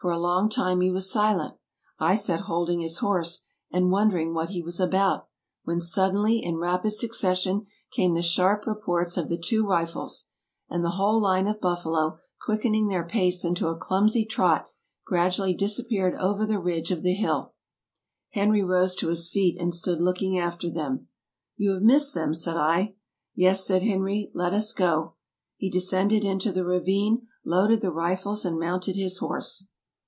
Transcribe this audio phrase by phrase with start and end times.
[0.00, 1.54] For a long time he was silent;
[1.98, 3.40] I sat holding his horse,
[3.70, 5.28] and wondering what he was about,
[5.62, 10.28] when sud denly, in rapid succession, came the sharp reports of the two rifles,
[10.68, 14.68] and the whole line of buffalo, quickening their pace into a clumsy trot,
[15.06, 17.54] gradually disappeared over the ridge of the hill.
[18.32, 21.08] Henry rose to his feet and stood looking after them."
[21.56, 22.94] You have missed them," said I."
[23.34, 25.14] Yes," said Henry;" let us go."
[25.56, 29.66] He descended into the ravine, loaded the rifles and mounted his horse.